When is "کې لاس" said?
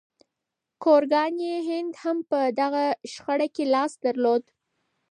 3.55-3.91